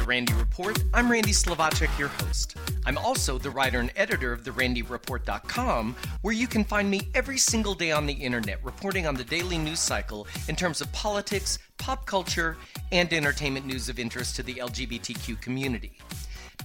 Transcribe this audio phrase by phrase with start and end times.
[0.00, 0.82] The Randy Report.
[0.94, 2.56] I'm Randy Slovacek, your host.
[2.86, 7.74] I'm also the writer and editor of TheRandyReport.com, where you can find me every single
[7.74, 12.06] day on the internet reporting on the daily news cycle in terms of politics, pop
[12.06, 12.56] culture,
[12.92, 15.98] and entertainment news of interest to the LGBTQ community.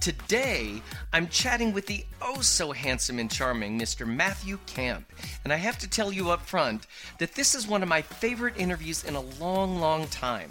[0.00, 0.80] Today,
[1.12, 4.06] I'm chatting with the oh so handsome and charming Mr.
[4.06, 5.12] Matthew Camp,
[5.44, 6.86] and I have to tell you up front
[7.18, 10.48] that this is one of my favorite interviews in a long, long time.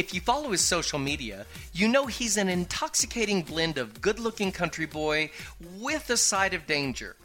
[0.00, 4.50] If you follow his social media, you know he's an intoxicating blend of good looking
[4.50, 5.30] country boy
[5.76, 7.16] with a side of danger.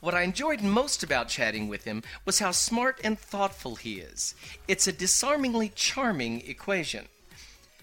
[0.00, 4.34] What I enjoyed most about chatting with him was how smart and thoughtful he is.
[4.66, 7.04] It's a disarmingly charming equation.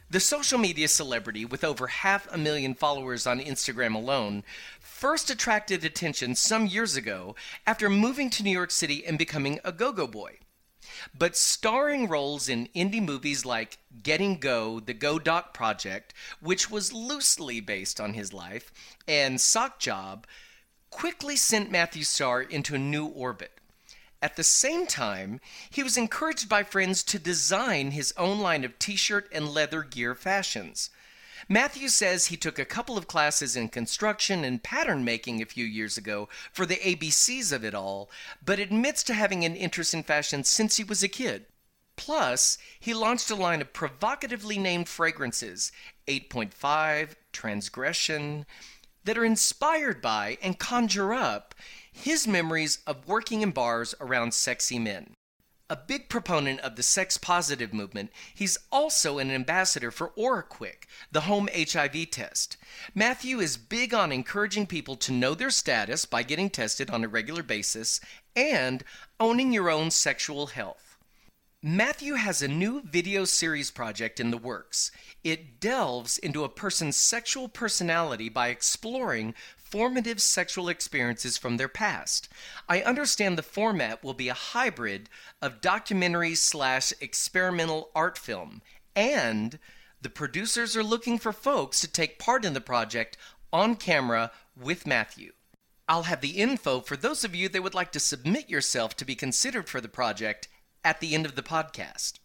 [0.10, 4.44] The social media celebrity, with over half a million followers on Instagram alone,
[4.80, 7.36] first attracted attention some years ago
[7.68, 10.40] after moving to New York City and becoming a go go boy.
[11.18, 16.94] But starring roles in indie movies like Getting Go, The Go Doc Project, which was
[16.94, 18.72] loosely based on his life,
[19.08, 20.28] and Sock Job,
[20.90, 23.52] quickly sent Matthew star into a new orbit.
[24.22, 28.78] At the same time, he was encouraged by friends to design his own line of
[28.78, 30.90] t shirt and leather gear fashions.
[31.48, 35.66] Matthew says he took a couple of classes in construction and pattern making a few
[35.66, 38.10] years ago for the ABCs of it all,
[38.44, 41.46] but admits to having an interest in fashion since he was a kid.
[41.96, 45.72] Plus, he launched a line of provocatively named fragrances
[46.08, 48.46] 8.5, Transgression
[49.04, 51.56] that are inspired by and conjure up
[51.92, 55.14] his memories of working in bars around sexy men.
[55.72, 61.22] A big proponent of the sex positive movement, he's also an ambassador for OraQuick, the
[61.22, 62.58] home HIV test.
[62.96, 67.08] Matthew is big on encouraging people to know their status by getting tested on a
[67.08, 68.02] regular basis
[68.36, 68.84] and
[69.20, 70.89] owning your own sexual health.
[71.62, 74.92] Matthew has a new video series project in the works.
[75.26, 82.30] It delves into a person's sexual personality by exploring formative sexual experiences from their past.
[82.70, 85.10] I understand the format will be a hybrid
[85.42, 88.62] of documentary slash experimental art film,
[88.96, 89.60] and
[90.02, 93.18] the producers are looking for folks to take part in the project
[93.52, 95.34] on camera with Matthew.
[95.90, 99.04] I'll have the info for those of you that would like to submit yourself to
[99.04, 100.48] be considered for the project
[100.84, 102.20] at the end of the podcast.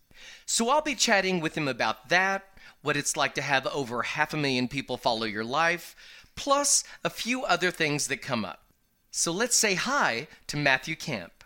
[0.46, 2.44] So I'll be chatting with him about that,
[2.82, 5.96] what it's like to have over half a million people follow your life,
[6.36, 8.62] plus a few other things that come up.
[9.10, 11.44] So let's say hi to Matthew Camp.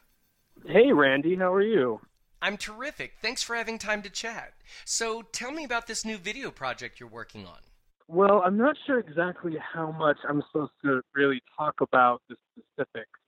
[0.67, 2.01] Hey, Randy, how are you?
[2.41, 3.15] I'm terrific.
[3.21, 4.55] Thanks for having time to chat.
[4.85, 7.59] So tell me about this new video project you're working on.
[8.07, 13.19] Well, I'm not sure exactly how much I'm supposed to really talk about the specifics,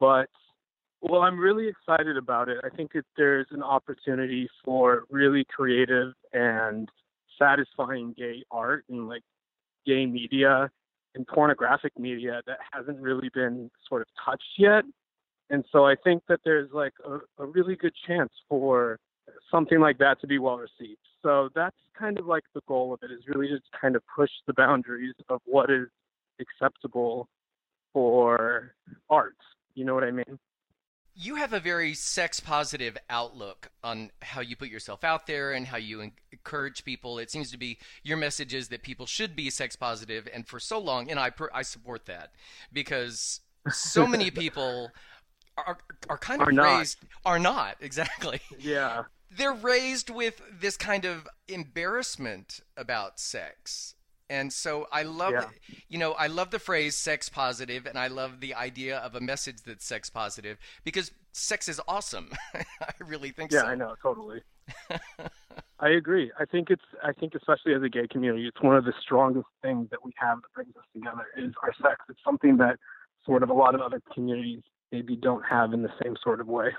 [0.00, 0.30] but
[1.00, 2.58] well, I'm really excited about it.
[2.64, 6.88] I think that there's an opportunity for really creative and
[7.38, 9.22] satisfying gay art and like
[9.86, 10.70] gay media
[11.14, 14.84] and pornographic media that hasn't really been sort of touched yet.
[15.50, 18.98] And so I think that there's like a, a really good chance for
[19.50, 21.00] something like that to be well received.
[21.22, 24.30] So that's kind of like the goal of it is really just kind of push
[24.46, 25.88] the boundaries of what is
[26.40, 27.28] acceptable
[27.92, 28.74] for
[29.08, 29.36] art.
[29.74, 30.38] You know what I mean?
[31.20, 35.66] You have a very sex positive outlook on how you put yourself out there and
[35.66, 37.18] how you encourage people.
[37.18, 40.60] It seems to be your message is that people should be sex positive, and for
[40.60, 42.32] so long, and I I support that
[42.72, 44.92] because so many people
[45.56, 45.78] are
[46.08, 48.40] are kind of are raised are not exactly.
[48.56, 49.04] Yeah.
[49.30, 53.94] They're raised with this kind of embarrassment about sex
[54.30, 55.46] and so I love, yeah.
[55.88, 59.20] you know, I love the phrase sex positive, and I love the idea of a
[59.20, 62.30] message that's sex positive because sex is awesome.
[62.54, 62.64] I
[63.00, 63.66] really think yeah, so.
[63.66, 64.42] Yeah, I know, totally.
[65.80, 66.30] I agree.
[66.38, 69.46] I think it's, I think especially as a gay community, it's one of the strongest
[69.62, 72.00] things that we have that brings us together is our sex.
[72.08, 72.78] It's something that
[73.24, 76.48] sort of a lot of other communities maybe don't have in the same sort of
[76.48, 76.70] way.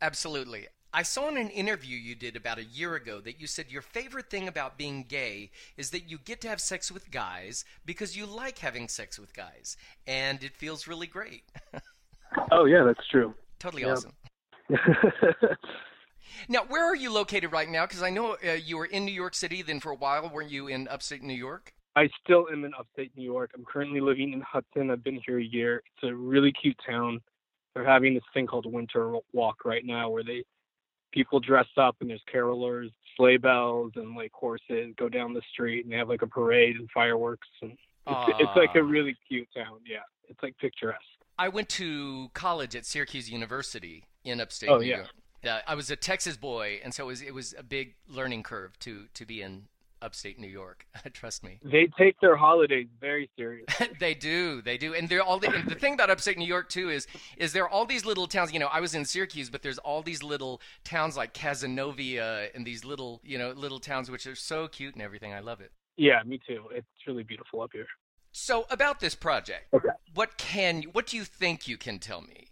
[0.00, 0.68] Absolutely.
[0.96, 3.82] I saw in an interview you did about a year ago that you said your
[3.82, 8.16] favorite thing about being gay is that you get to have sex with guys because
[8.16, 9.76] you like having sex with guys,
[10.06, 11.42] and it feels really great.
[12.50, 13.34] oh, yeah, that's true.
[13.58, 14.14] Totally awesome.
[16.48, 17.84] now, where are you located right now?
[17.84, 20.50] Because I know uh, you were in New York City, then for a while, weren't
[20.50, 21.74] you in upstate New York?
[21.94, 23.50] I still am in upstate New York.
[23.54, 24.90] I'm currently living in Hudson.
[24.90, 25.82] I've been here a year.
[25.92, 27.20] It's a really cute town.
[27.74, 30.42] They're having this thing called Winter Walk right now where they
[31.16, 35.84] people dress up and there's carolers, sleigh bells, and like horses go down the street
[35.84, 37.72] and they have like a parade and fireworks and
[38.08, 39.78] it's, it's like a really cute town.
[39.84, 39.98] Yeah,
[40.28, 41.00] it's like picturesque.
[41.38, 44.96] I went to college at Syracuse University in upstate oh, New yeah.
[44.96, 45.08] York.
[45.44, 48.42] Uh, I was a Texas boy, and so it was it was a big learning
[48.42, 49.64] curve to to be in
[50.02, 50.86] upstate New York.
[51.12, 51.58] Trust me.
[51.62, 53.88] They take their holidays very seriously.
[54.00, 55.38] they do, they do, and they're all.
[55.38, 57.06] The, the thing about upstate New York too is,
[57.36, 58.52] is there are all these little towns.
[58.52, 62.66] You know, I was in Syracuse, but there's all these little towns like Cazenovia and
[62.66, 65.32] these little, you know, little towns which are so cute and everything.
[65.32, 65.72] I love it.
[65.96, 66.64] Yeah, me too.
[66.72, 67.86] It's really beautiful up here.
[68.32, 69.88] So about this project, okay.
[70.14, 72.48] what can what do you think you can tell me?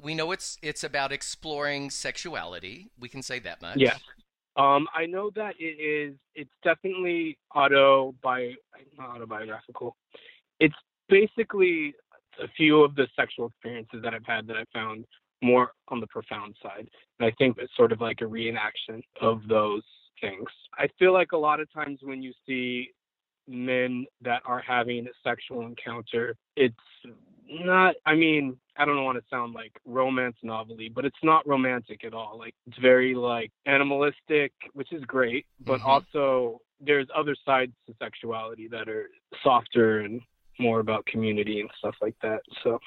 [0.00, 2.90] We know it's it's about exploring sexuality.
[2.98, 3.78] We can say that much.
[3.78, 4.00] Yes.
[4.58, 6.16] Um, I know that it is.
[6.34, 8.54] It's definitely auto by
[8.98, 9.96] not autobiographical.
[10.58, 10.74] It's
[11.08, 11.94] basically
[12.42, 15.04] a few of the sexual experiences that I've had that I found
[15.42, 16.88] more on the profound side.
[17.20, 19.84] And I think it's sort of like a reenaction of those
[20.20, 20.48] things.
[20.76, 22.90] I feel like a lot of times when you see
[23.46, 26.74] men that are having a sexual encounter, it's
[27.48, 32.04] not i mean i don't want to sound like romance novelty but it's not romantic
[32.04, 35.88] at all like it's very like animalistic which is great but mm-hmm.
[35.88, 39.10] also there's other sides to sexuality that are
[39.42, 40.20] softer and
[40.60, 42.78] more about community and stuff like that so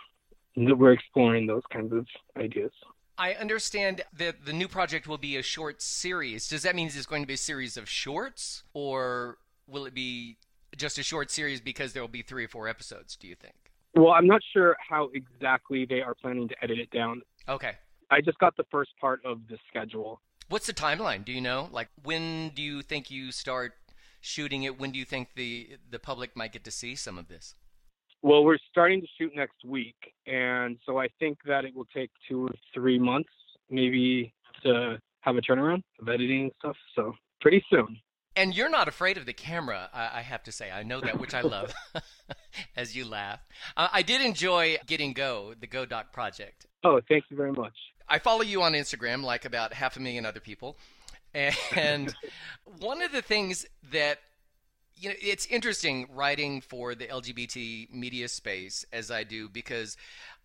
[0.56, 2.06] we're exploring those kinds of
[2.38, 2.72] ideas
[3.18, 6.48] I understand that the new project will be a short series.
[6.48, 9.38] Does that mean it's going to be a series of shorts, or
[9.68, 10.38] will it be
[10.76, 13.16] just a short series because there will be three or four episodes?
[13.16, 13.71] Do you think?
[13.94, 17.22] Well, I'm not sure how exactly they are planning to edit it down.
[17.48, 17.74] Okay.
[18.10, 20.22] I just got the first part of the schedule.
[20.50, 21.24] What's the timeline?
[21.24, 21.70] Do you know?
[21.72, 23.74] Like, when do you think you start
[24.20, 24.80] shooting it?
[24.80, 27.56] When do you think the the public might get to see some of this?
[28.22, 29.96] Well, we're starting to shoot next week,
[30.28, 33.32] and so I think that it will take two or three months,
[33.70, 34.32] maybe,
[34.64, 36.76] to have a turnaround of editing and stuff.
[36.96, 37.98] So pretty soon.
[38.36, 40.72] And you're not afraid of the camera, I have to say.
[40.72, 41.74] I know that, which I love,
[42.76, 43.40] as you laugh.
[43.76, 46.66] Uh, I did enjoy getting Go, the Go Doc project.
[46.84, 47.74] Oh, thank you very much.
[48.08, 50.78] I follow you on Instagram, like about half a million other people.
[51.34, 52.14] And
[52.80, 54.20] one of the things that
[54.96, 59.98] you know, it's interesting writing for the LGBT media space as I do because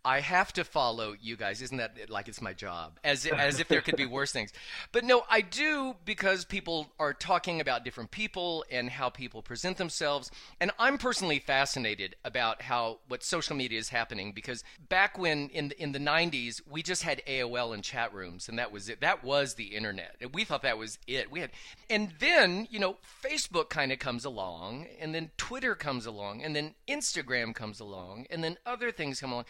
[0.06, 1.61] I have to follow you guys.
[1.61, 3.00] Isn't that like it's my job?
[3.03, 4.53] As as if there could be worse things.
[4.93, 9.79] But no, I do because people are talking about different people and how people present
[9.79, 10.31] themselves.
[10.61, 15.69] And I'm personally fascinated about how what social media is happening because back when in
[15.70, 19.00] the, in the 90s we just had AOL and chat rooms and that was it.
[19.00, 20.14] That was the internet.
[20.32, 21.32] We thought that was it.
[21.32, 21.50] We had
[21.91, 26.55] and then, you know, Facebook kind of comes along and then Twitter comes along and
[26.55, 29.47] then Instagram comes along and then other things come along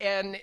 [0.00, 0.38] and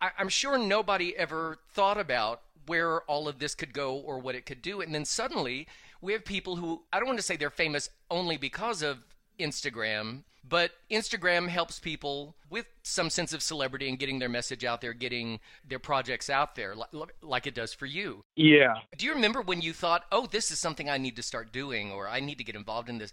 [0.00, 4.34] I, I'm sure nobody ever thought about where all of this could go or what
[4.34, 4.80] it could do.
[4.80, 5.66] And then suddenly
[6.00, 8.98] we have people who, I don't want to say they're famous only because of
[9.38, 14.80] Instagram, but Instagram helps people with some sense of celebrity and getting their message out
[14.80, 16.90] there, getting their projects out there, like,
[17.22, 18.22] like, it does for you.
[18.36, 18.74] Yeah.
[18.96, 21.90] Do you remember when you thought, oh, this is something I need to start doing
[21.90, 23.12] or I need to get involved in this?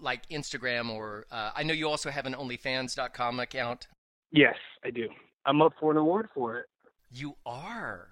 [0.00, 3.88] Like Instagram, or uh, I know you also have an OnlyFans.com account.
[4.32, 5.08] Yes, I do.
[5.44, 6.66] I'm up for an award for it.
[7.10, 8.08] You are.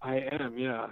[0.00, 0.88] I am, yeah.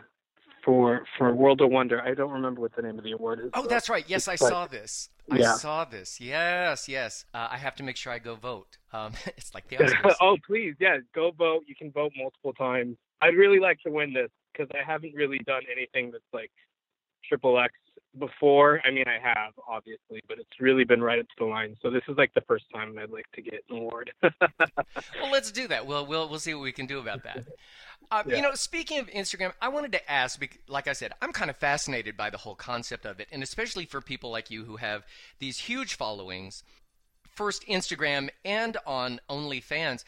[0.65, 2.03] For for World of Wonder.
[2.03, 3.51] I don't remember what the name of the award is.
[3.55, 4.05] Oh, that's right.
[4.09, 5.11] Yes, I saw this.
[5.31, 5.55] I yeah.
[5.55, 6.21] saw this.
[6.21, 7.25] Yes, yes.
[7.33, 8.79] Uh, I have to make sure I go vote.
[8.93, 10.15] Um, it's like the Oscars.
[10.21, 11.63] oh, please, yeah, go vote.
[11.67, 12.97] You can vote multiple times.
[13.23, 16.51] I'd really like to win this because I haven't really done anything that's like
[17.29, 17.73] triple X
[18.19, 18.81] before.
[18.85, 21.77] I mean, I have obviously, but it's really been right up to the line.
[21.83, 24.13] So this is like the first time I'd like to get an award.
[24.23, 25.87] well, let's do that.
[25.87, 27.45] We'll we'll we'll see what we can do about that.
[28.11, 28.37] Uh, yeah.
[28.37, 30.41] You know, speaking of Instagram, I wanted to ask.
[30.69, 33.85] Like I said, I'm kind of fascinated by the whole concept of it, and especially
[33.85, 35.05] for people like you who have
[35.39, 36.63] these huge followings.
[37.35, 40.05] First Instagram and on OnlyFans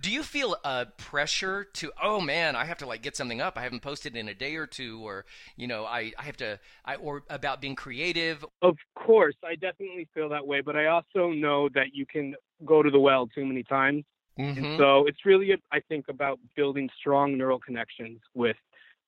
[0.00, 3.56] do you feel a pressure to oh man i have to like get something up.
[3.56, 5.24] I haven't posted in a day or two or
[5.56, 8.44] you know i, I have to i or about being creative?
[8.62, 12.34] Of course i definitely feel that way but i also know that you can
[12.64, 14.04] go to the well too many times.
[14.38, 14.64] Mm-hmm.
[14.64, 18.56] and so it's really i think about building strong neural connections with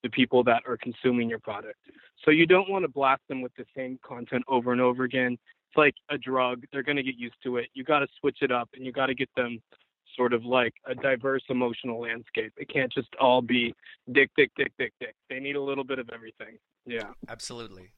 [0.02, 1.78] the people that are consuming your product.
[2.24, 5.32] So you don't want to blast them with the same content over and over again.
[5.32, 6.64] It's like a drug.
[6.72, 7.68] They're going to get used to it.
[7.74, 9.60] You got to switch it up and you got to get them
[10.18, 12.52] sort of like a diverse emotional landscape.
[12.58, 13.74] It can't just all be
[14.12, 15.14] dick, dick, dick, dick, dick.
[15.30, 16.58] They need a little bit of everything.
[16.84, 17.12] Yeah.
[17.28, 17.92] Absolutely.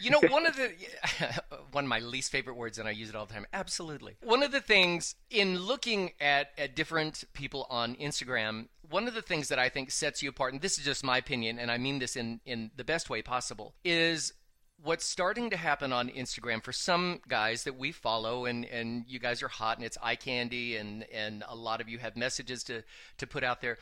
[0.00, 0.72] you know, one of the
[1.72, 3.46] one of my least favorite words, and I use it all the time.
[3.52, 4.16] Absolutely.
[4.22, 9.20] One of the things in looking at at different people on Instagram, one of the
[9.20, 11.76] things that I think sets you apart, and this is just my opinion, and I
[11.76, 14.32] mean this in in the best way possible, is
[14.82, 19.18] what's starting to happen on Instagram for some guys that we follow, and, and you
[19.18, 22.62] guys are hot and it's eye candy, and, and a lot of you have messages
[22.64, 22.82] to,
[23.18, 23.78] to put out there.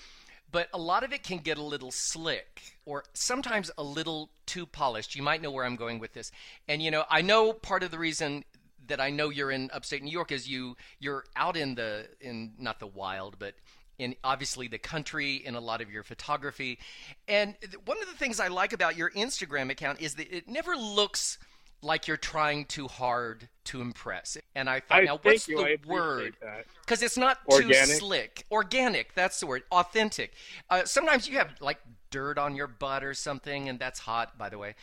[0.51, 4.67] but a lot of it can get a little slick or sometimes a little too
[4.67, 5.15] polished.
[5.15, 6.31] You might know where I'm going with this.
[6.67, 8.45] And you know, I know part of the reason
[8.87, 12.55] that I know you're in upstate New York is you you're out in the in
[12.59, 13.55] not the wild, but
[13.99, 16.79] in obviously the country in a lot of your photography.
[17.27, 20.77] And one of the things I like about your Instagram account is that it never
[20.77, 21.39] looks
[21.83, 24.37] like you're trying too hard to impress.
[24.55, 25.57] And I thought, I now what's you.
[25.57, 26.37] the word?
[26.81, 27.87] Because it's not Organic.
[27.87, 28.45] too slick.
[28.51, 29.63] Organic, that's the word.
[29.71, 30.33] Authentic.
[30.71, 31.79] Uh, sometimes you have like
[32.11, 34.75] dirt on your butt or something, and that's hot, by the way.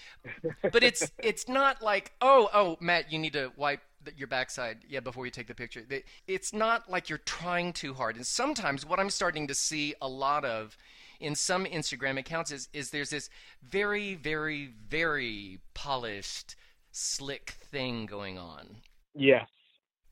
[0.62, 3.82] But it's it's not like, oh, oh, Matt, you need to wipe
[4.16, 5.84] your backside, yeah, before you take the picture.
[6.28, 8.16] It's not like you're trying too hard.
[8.16, 10.78] And sometimes what I'm starting to see a lot of
[11.20, 13.30] in some Instagram accounts is is there's this
[13.64, 16.56] very, very, very polished
[16.92, 18.78] slick thing going on.
[19.14, 19.48] Yes.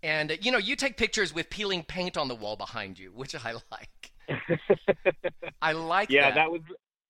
[0.02, 3.12] And uh, you know, you take pictures with peeling paint on the wall behind you,
[3.12, 4.12] which I like.
[5.62, 6.36] I like yeah, that.
[6.36, 6.62] that was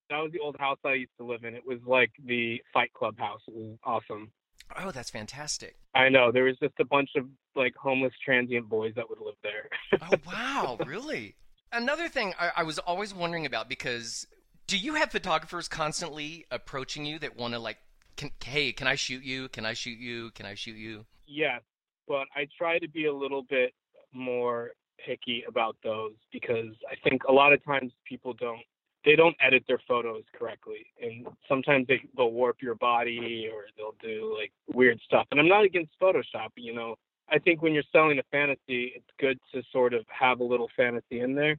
[0.10, 1.56] that was the old house I used to live in.
[1.56, 3.42] It was like the Fight Club house.
[3.48, 4.32] It was awesome.
[4.78, 5.76] Oh, that's fantastic.
[5.96, 6.32] I know.
[6.32, 9.70] There was just a bunch of like homeless transient boys that would live there.
[10.02, 11.36] oh wow, really?
[11.72, 14.28] Another thing I, I was always wondering about because
[14.68, 17.78] do you have photographers constantly approaching you that want to like
[18.16, 19.50] can, hey, can I shoot you?
[19.50, 20.32] Can I shoot you?
[20.32, 21.06] Can I shoot you?
[21.26, 21.62] Yes,
[22.08, 23.74] but I try to be a little bit
[24.14, 24.72] more
[25.04, 28.62] picky about those because I think a lot of times people don't
[29.06, 33.96] they don't edit their photos correctly and sometimes they, they'll warp your body or they'll
[34.02, 36.96] do like weird stuff and i'm not against photoshop you know
[37.30, 40.70] i think when you're selling a fantasy it's good to sort of have a little
[40.76, 41.58] fantasy in there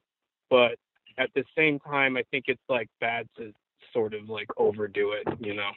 [0.50, 0.78] but
[1.18, 3.52] at the same time i think it's like bad to
[3.92, 5.70] sort of like overdo it you know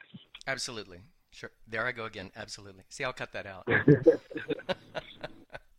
[0.48, 1.00] Absolutely.
[1.32, 1.52] Sure.
[1.68, 2.32] There I go again.
[2.36, 2.84] Absolutely.
[2.90, 3.68] See, I'll cut that out.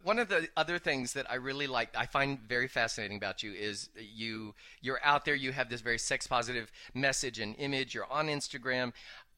[0.03, 3.53] One of the other things that I really like, I find very fascinating about you
[3.53, 5.35] is you you're out there.
[5.35, 7.95] You have this very sex positive message and image.
[7.95, 8.93] You're on Instagram.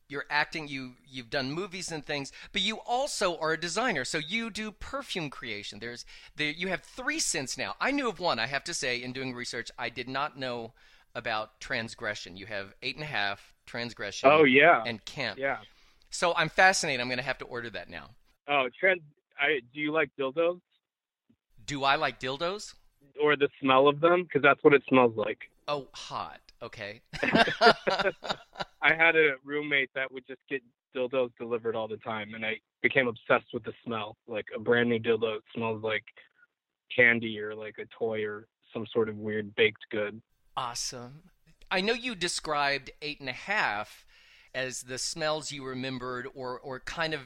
[0.08, 0.68] You're acting.
[0.68, 4.04] You you've done movies and things, but you also are a designer.
[4.04, 5.78] So you do perfume creation.
[5.78, 6.04] There's
[6.36, 7.74] there you have three scents now.
[7.80, 8.38] I knew of one.
[8.38, 10.72] I have to say, in doing research, I did not know
[11.14, 12.36] about transgression.
[12.36, 14.28] You have eight and a half, transgression.
[14.30, 14.82] Oh yeah.
[14.84, 15.38] And camp.
[15.38, 15.58] Yeah.
[16.10, 17.00] So I'm fascinated.
[17.00, 18.10] I'm going to have to order that now.
[18.48, 19.00] Oh, trans.
[19.40, 20.60] I do you like dildos?
[21.66, 22.74] Do I like dildos?
[23.20, 24.24] Or the smell of them?
[24.24, 25.38] Because that's what it smells like.
[25.66, 26.40] Oh, hot.
[26.62, 27.00] Okay.
[27.22, 30.62] I had a roommate that would just get
[30.94, 34.16] dildos delivered all the time, and I became obsessed with the smell.
[34.26, 36.04] Like a brand new dildo smells like
[36.94, 40.20] candy or like a toy or some sort of weird baked good.
[40.56, 41.22] Awesome.
[41.70, 44.04] I know you described eight and a half
[44.54, 47.20] as the smells you remembered, or or kind of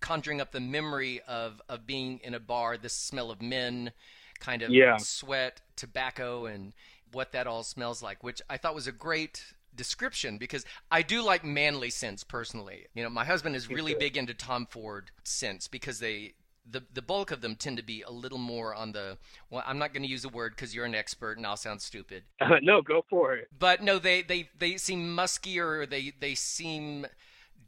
[0.00, 3.92] conjuring up the memory of of being in a bar, the smell of men,
[4.38, 4.96] kind of yeah.
[4.98, 6.72] sweat, tobacco, and
[7.12, 9.44] what that all smells like, which I thought was a great
[9.74, 12.86] description because I do like manly scents personally.
[12.94, 16.34] You know, my husband is really big into Tom Ford scents because they
[16.70, 19.16] the the bulk of them tend to be a little more on the
[19.50, 21.80] well i'm not going to use a word because you're an expert and i'll sound
[21.80, 26.12] stupid uh, no go for it but no they they they seem muskier or they
[26.20, 27.06] they seem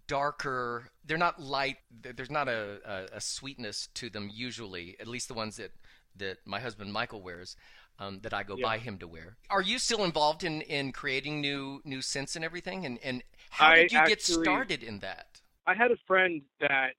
[0.07, 5.28] darker they're not light there's not a, a, a sweetness to them usually at least
[5.28, 5.73] the ones that
[6.17, 7.57] that my husband michael wears
[8.00, 8.64] um, that I go yeah.
[8.64, 9.37] by him to wear.
[9.50, 12.87] Are you still involved in, in creating new new scents and everything?
[12.87, 15.40] And and how did you actually, get started in that?
[15.67, 16.95] I had a friend that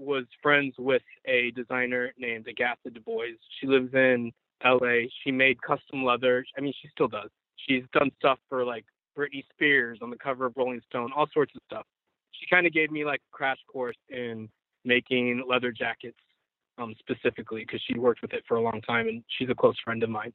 [0.00, 3.36] was friends with a designer named Agatha Du Bois.
[3.60, 4.32] She lives in
[4.64, 5.08] LA.
[5.22, 6.44] She made custom leather.
[6.56, 7.30] I mean, she still does.
[7.68, 8.84] She's done stuff for like
[9.16, 11.86] Britney Spears on the cover of Rolling Stone, all sorts of stuff.
[12.32, 14.48] She kind of gave me like a crash course in
[14.84, 16.18] making leather jackets
[16.78, 19.76] um, specifically because she worked with it for a long time and she's a close
[19.84, 20.32] friend of mine.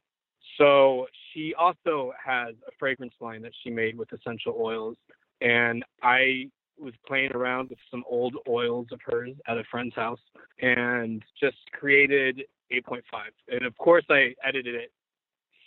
[0.58, 4.96] So she also has a fragrance line that she made with essential oils.
[5.40, 10.20] And I was playing around with some old oils of hers at a friend's house
[10.60, 12.42] and just created
[12.72, 13.00] 8.5.
[13.48, 14.90] And of course, I edited it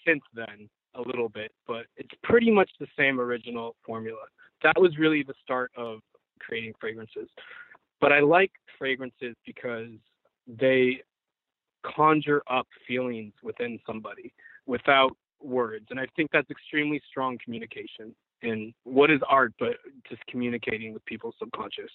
[0.06, 4.22] since then a little bit, but it's pretty much the same original formula.
[4.63, 6.00] That was really the start of
[6.39, 7.30] creating fragrances.
[8.01, 9.89] But I like fragrances because
[10.48, 11.01] they
[11.86, 14.34] conjure up feelings within somebody
[14.66, 15.86] without words.
[15.89, 19.77] And I think that's extremely strong communication in what is art, but
[20.10, 21.91] just communicating with people's subconscious.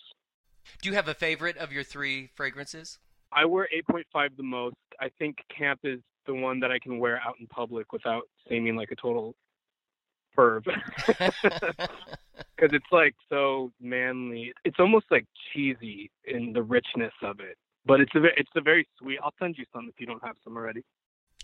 [0.82, 2.98] Do you have a favorite of your three fragrances?
[3.32, 4.76] I wear 8.5 the most.
[5.00, 8.76] I think Camp is the one that I can wear out in public without seeming
[8.76, 9.34] like a total
[10.36, 10.64] perv.
[12.56, 14.52] Because it's like so manly.
[14.64, 18.86] It's almost like cheesy in the richness of it, but it's a it's a very
[18.98, 19.18] sweet.
[19.22, 20.82] I'll send you some if you don't have some already.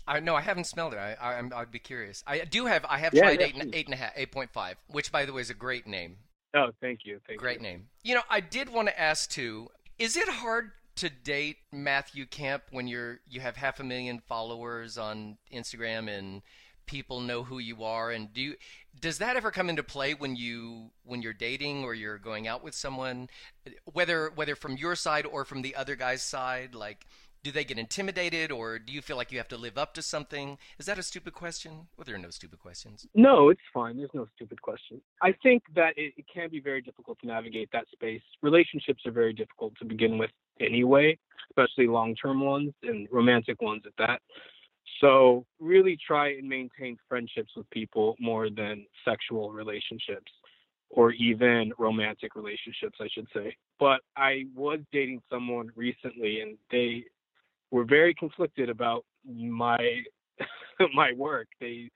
[0.07, 0.97] I no, I haven't smelled it.
[0.97, 2.23] I, I would be curious.
[2.27, 2.85] I do have.
[2.89, 5.11] I have Yeah, tried yeah, eight, and- eight and a half, eight point five, which
[5.11, 6.17] by the way is a great name.
[6.53, 7.19] Oh, thank you.
[7.27, 7.63] Thank Great you.
[7.63, 7.87] name.
[8.03, 9.69] You know, I did want to ask too.
[9.97, 14.97] Is it hard to date Matthew Camp when you're you have half a million followers
[14.97, 16.41] on Instagram and
[16.87, 18.11] people know who you are?
[18.11, 18.55] And do you,
[18.99, 22.63] does that ever come into play when you when you're dating or you're going out
[22.63, 23.29] with someone,
[23.85, 26.75] whether whether from your side or from the other guy's side?
[26.75, 27.05] Like,
[27.43, 30.01] do they get intimidated or do you feel like you have to live up to
[30.01, 30.57] something?
[30.77, 31.87] Is that a stupid question?
[31.97, 33.07] Well, there are no stupid questions.
[33.15, 33.97] No, it's fine.
[33.97, 35.01] There's no stupid question.
[35.21, 38.21] I think that it, it can be very difficult to navigate that space.
[38.41, 40.29] Relationships are very difficult to begin with
[40.59, 41.17] anyway,
[41.49, 44.21] especially long term ones and romantic ones at that.
[44.99, 50.31] So, really try and maintain friendships with people more than sexual relationships
[50.91, 53.55] or even romantic relationships, I should say.
[53.79, 57.05] But I was dating someone recently and they
[57.71, 59.77] were very conflicted about my
[60.93, 61.47] my work.
[61.59, 61.89] They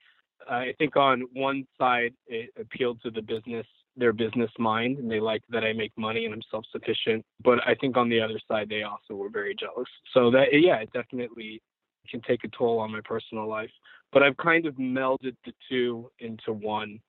[0.48, 3.66] I think on one side it appealed to the business
[3.96, 7.24] their business mind and they liked that I make money and I'm self sufficient.
[7.42, 9.88] But I think on the other side they also were very jealous.
[10.12, 11.62] So that yeah, it definitely
[12.10, 13.70] can take a toll on my personal life.
[14.12, 17.00] But I've kind of melded the two into one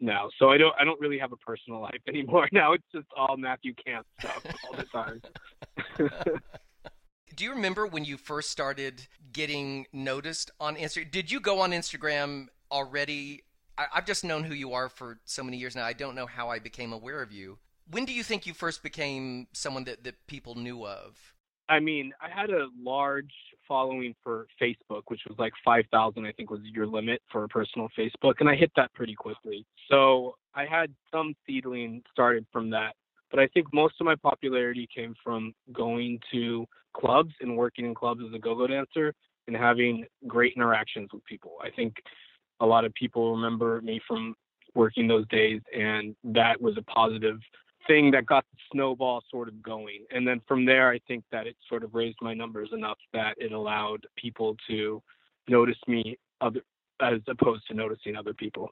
[0.00, 0.30] now.
[0.38, 2.48] So I don't I don't really have a personal life anymore.
[2.52, 5.20] Now it's just all Matthew Camp stuff all the time.
[7.40, 11.10] Do you remember when you first started getting noticed on Instagram?
[11.10, 13.44] Did you go on Instagram already?
[13.78, 15.86] I, I've just known who you are for so many years now.
[15.86, 17.56] I don't know how I became aware of you.
[17.90, 21.16] When do you think you first became someone that, that people knew of?
[21.70, 23.32] I mean, I had a large
[23.66, 27.88] following for Facebook, which was like 5,000, I think was your limit for a personal
[27.98, 29.64] Facebook, and I hit that pretty quickly.
[29.90, 32.96] So I had some seedling started from that.
[33.30, 37.94] But I think most of my popularity came from going to clubs and working in
[37.94, 39.14] clubs as a go go dancer
[39.46, 41.52] and having great interactions with people.
[41.62, 41.94] I think
[42.60, 44.34] a lot of people remember me from
[44.74, 47.38] working those days, and that was a positive
[47.86, 50.04] thing that got the snowball sort of going.
[50.10, 53.34] And then from there, I think that it sort of raised my numbers enough that
[53.38, 55.02] it allowed people to
[55.48, 56.60] notice me other
[57.00, 58.70] as opposed to noticing other people.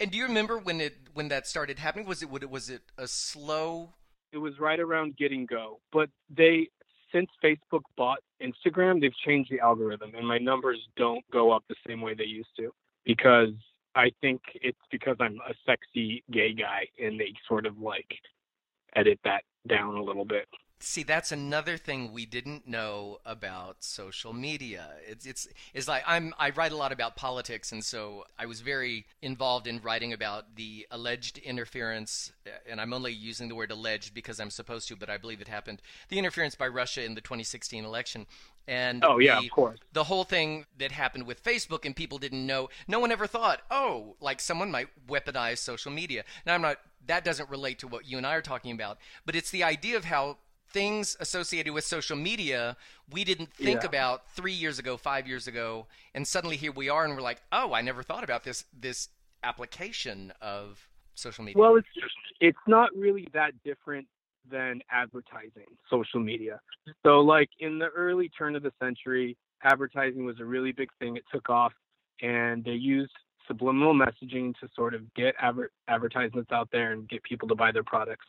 [0.00, 2.06] And do you remember when it when that started happening?
[2.06, 3.94] Was it was it a slow?
[4.32, 6.68] It was right around getting go, but they
[7.12, 11.74] since Facebook bought Instagram, they've changed the algorithm, and my numbers don't go up the
[11.86, 12.70] same way they used to
[13.04, 13.54] because
[13.94, 18.06] I think it's because I'm a sexy gay guy, and they sort of like
[18.94, 20.46] edit that down a little bit.
[20.80, 24.90] See, that's another thing we didn't know about social media.
[25.08, 28.60] It's it's it's like I'm I write a lot about politics, and so I was
[28.60, 33.72] very involved in writing about the alleged interference, uh, and I'm only using the word
[33.72, 35.82] alleged because I'm supposed to, but I believe it happened.
[36.10, 38.26] The interference by Russia in the 2016 election,
[38.68, 39.80] and Oh yeah, the, of course.
[39.92, 42.68] the whole thing that happened with Facebook and people didn't know.
[42.86, 46.22] No one ever thought, oh, like someone might weaponize social media.
[46.46, 46.78] Now I'm not.
[47.06, 49.96] That doesn't relate to what you and I are talking about, but it's the idea
[49.96, 50.36] of how
[50.70, 52.76] things associated with social media
[53.10, 53.88] we didn't think Yeah.
[53.88, 57.40] about three years ago, five years ago, and suddenly here we are, and we're like,
[57.52, 59.08] oh, I never thought about this this
[59.42, 61.60] application of social media.
[61.60, 61.88] Well, it's
[62.40, 64.06] it's not really that different
[64.50, 66.60] than advertising, social media.
[67.04, 71.16] So, like in the early turn of the century, advertising was a really big thing.
[71.16, 71.72] It took off,
[72.20, 73.12] and they used
[73.46, 77.72] subliminal messaging to sort of get adver- advertisements out there and get people to buy
[77.72, 78.26] their products.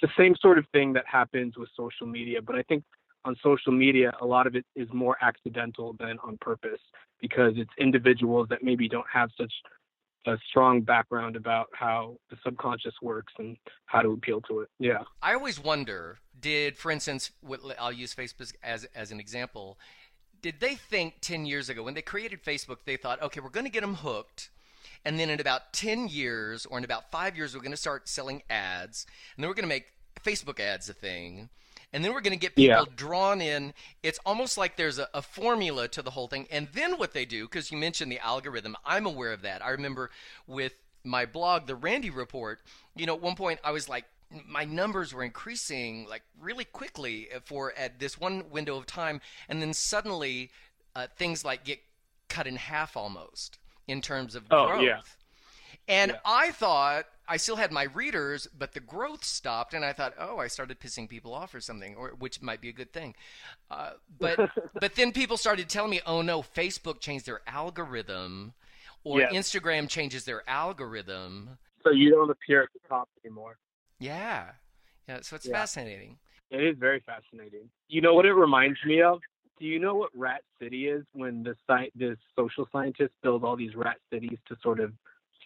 [0.00, 2.84] It's the same sort of thing that happens with social media, but I think
[3.24, 6.80] on social media, a lot of it is more accidental than on purpose
[7.20, 9.52] because it's individuals that maybe don't have such
[10.26, 13.56] a strong background about how the subconscious works and
[13.86, 14.68] how to appeal to it.
[14.78, 15.02] Yeah.
[15.22, 17.32] I always wonder did, for instance,
[17.78, 19.78] I'll use Facebook as, as an example.
[20.40, 23.66] Did they think 10 years ago, when they created Facebook, they thought, okay, we're going
[23.66, 24.50] to get them hooked.
[25.04, 28.08] And then in about 10 years or in about five years, we're going to start
[28.08, 29.06] selling ads.
[29.36, 31.48] And then we're going to make Facebook ads a thing.
[31.92, 32.84] And then we're going to get people Yeah.
[32.96, 33.72] drawn in.
[34.02, 36.46] It's almost like there's a, a formula to the whole thing.
[36.50, 39.64] And then what they do, because you mentioned the algorithm, I'm aware of that.
[39.64, 40.10] I remember
[40.46, 42.60] with my blog, The Randy Report,
[42.94, 44.04] you know, at one point I was like,
[44.46, 49.22] my numbers were increasing like really quickly for at this one window of time.
[49.48, 50.50] And then suddenly
[50.94, 51.78] uh, things like get
[52.28, 53.56] cut in half almost
[53.88, 54.82] in terms of Oh, growth.
[54.84, 55.00] yeah.
[55.88, 56.18] And Yeah.
[56.24, 60.38] I thought I still had my readers, but the growth stopped, and I thought, oh,
[60.38, 63.14] I started pissing people off or something, or which might be a good thing.
[63.70, 64.38] Uh, but
[64.80, 68.52] but then people started telling me, oh no, Facebook changed their algorithm,
[69.04, 69.30] or Yeah.
[69.30, 71.58] Instagram changes their algorithm.
[71.82, 73.56] So you don't appear at the top anymore.
[73.98, 74.52] Yeah,
[75.08, 75.20] yeah.
[75.22, 75.52] So it's Yeah.
[75.52, 76.18] fascinating.
[76.50, 77.68] It is very fascinating.
[77.88, 79.20] You know what it reminds me of?
[79.58, 81.04] Do you know what Rat City is?
[81.12, 84.92] When the sci- the social scientists build all these rat cities to sort of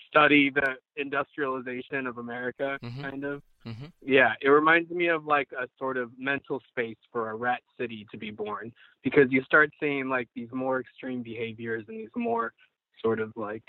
[0.08, 3.02] study the industrialization of America, Mhm.
[3.02, 3.42] kind of.
[3.64, 3.86] Mm-hmm.
[4.02, 8.06] Yeah, it reminds me of like a sort of mental space for a rat city
[8.10, 8.72] to be born
[9.02, 12.52] because you start seeing like these more extreme behaviors and these more
[13.00, 13.62] sort of like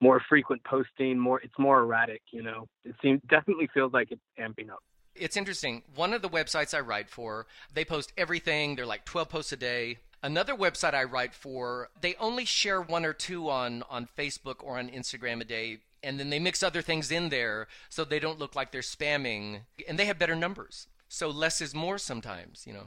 [0.00, 2.68] more frequent posting, more it's more erratic, you know.
[2.84, 4.82] It seems definitely feels like it's amping up.
[5.14, 5.82] It's interesting.
[5.94, 8.74] One of the websites I write for, they post everything.
[8.76, 9.98] They're like 12 posts a day.
[10.22, 14.78] Another website I write for, they only share one or two on, on Facebook or
[14.78, 18.38] on Instagram a day, and then they mix other things in there so they don't
[18.38, 20.88] look like they're spamming, and they have better numbers.
[21.08, 22.86] So less is more sometimes, you know,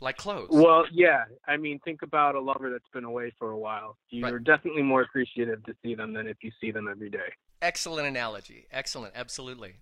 [0.00, 0.48] like clothes.
[0.50, 1.24] Well, yeah.
[1.46, 3.96] I mean, think about a lover that's been away for a while.
[4.10, 4.44] You're Right.
[4.44, 7.32] definitely more appreciative to see them than if you see them every day.
[7.62, 8.66] Excellent analogy.
[8.70, 9.14] Excellent.
[9.16, 9.74] Absolutely.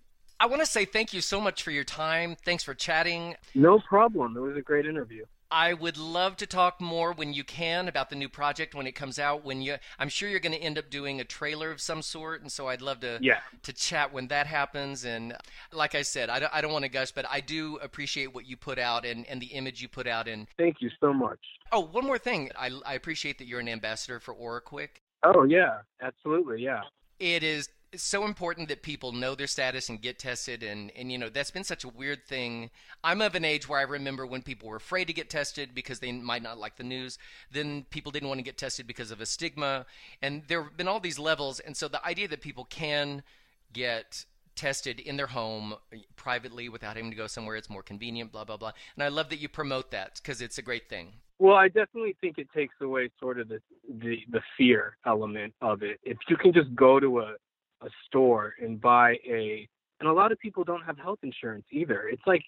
[0.43, 2.35] I want to say thank you so much for your time.
[2.43, 3.35] Thanks for chatting.
[3.55, 4.35] No problem.
[4.35, 5.23] It was a great interview.
[5.49, 8.91] I would love to talk more when you can about the new project when it
[8.91, 9.45] comes out.
[9.45, 12.41] When you, I'm sure you're going to end up doing a trailer of some sort,
[12.41, 13.39] and so I'd love to Yeah.
[13.61, 15.05] to chat when that happens.
[15.05, 15.33] And
[15.71, 18.45] like I said, I don't, I don't want to gush, but I do appreciate what
[18.45, 20.27] you put out and, and the image you put out.
[20.27, 21.39] And Thank you so much.
[21.71, 24.89] oh, one more thing, I, I appreciate that you're an ambassador for OraQuick.
[25.23, 26.61] Oh yeah, absolutely.
[26.61, 26.81] Yeah.
[27.21, 27.69] it is
[28.01, 31.51] so important that people know their status and get tested and and you know that's
[31.51, 32.69] been such a weird thing.
[33.03, 35.99] I'm of an age where i remember when people were afraid to get tested because
[35.99, 37.17] they might not like the news.
[37.51, 39.85] Then people didn't want to get tested because of a stigma.
[40.21, 41.59] And there have been all these levels.
[41.59, 43.23] And so the idea that people can
[43.71, 44.25] get
[44.55, 48.43] tested in their home eh, privately without having to go somewhere it's more convenient blah
[48.43, 48.71] blah blah.
[48.95, 51.13] And i love that you promote that because it's a great thing.
[51.39, 55.83] Well, I definitely think it takes away sort of the the, the fear element of
[55.83, 55.99] it.
[56.03, 57.33] If you can just go to a,
[57.83, 59.67] a store and buy a
[59.99, 62.09] and a lot of people don't have health insurance either.
[62.09, 62.43] It's like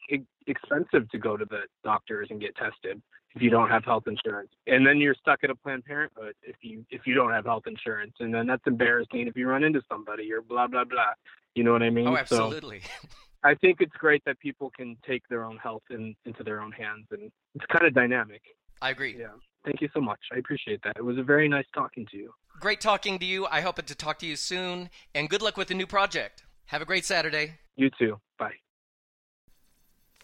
[0.45, 3.01] expensive to go to the doctors and get tested
[3.33, 4.49] if you don't have health insurance.
[4.67, 7.63] And then you're stuck at a Planned Parenthood if you if you don't have health
[7.67, 8.13] insurance.
[8.19, 11.13] And then that's embarrassing if you run into somebody or blah blah blah.
[11.53, 12.07] You know what I mean?
[12.07, 12.81] oh So absolutely
[13.43, 16.71] I think it's great that people can take their own health in, into their own
[16.71, 18.41] hands and it's kind of dynamic.
[18.81, 19.27] i agree Yeah.
[19.63, 20.19] Thank you so much.
[20.31, 20.93] I appreciate that.
[20.95, 22.31] It was a very nice talking to you.
[22.59, 23.45] Great talking to you.
[23.47, 24.89] I hope to talk to you soon.
[25.13, 26.43] And good luck with the new project.
[26.67, 27.55] Have a great Saturday.
[27.75, 28.19] You too.
[28.39, 28.53] Bye.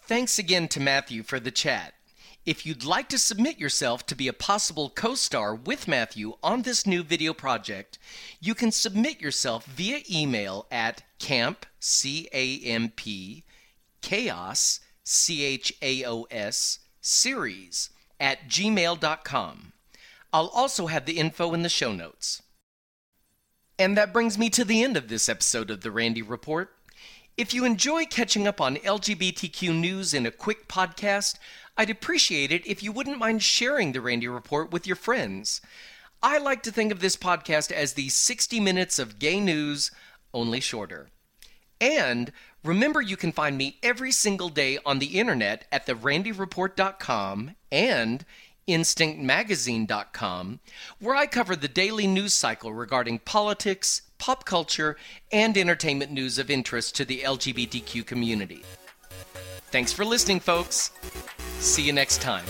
[0.01, 1.93] Thanks again to Matthew for the chat.
[2.43, 6.63] If you'd like to submit yourself to be a possible co star with Matthew on
[6.63, 7.99] this new video project,
[8.39, 13.43] you can submit yourself via email at camp, C A M P,
[14.01, 19.73] chaos, C H A O S, series at gmail.com.
[20.33, 22.41] I'll also have the info in the show notes.
[23.77, 26.73] And that brings me to the end of this episode of the Randy Report.
[27.37, 31.39] If you enjoy catching up on LGBTQ news in a quick podcast,
[31.77, 35.61] I'd appreciate it if you wouldn't mind sharing the Randy Report with your friends.
[36.21, 39.91] I like to think of this podcast as the 60 minutes of gay news,
[40.33, 41.09] only shorter.
[41.79, 42.31] And
[42.63, 48.25] remember, you can find me every single day on the internet at therandyreport.com and
[48.71, 50.59] instinctmagazine.com,
[50.99, 54.97] where I cover the daily news cycle regarding politics, pop culture,
[55.31, 58.63] and entertainment news of interest to the LGBTQ community.
[59.71, 60.91] Thanks for listening, folks.
[61.59, 62.45] See you next time.